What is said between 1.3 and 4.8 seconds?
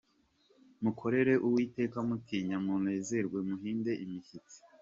Uwiteka mutinya, Munezerwe muhinde imishyitsi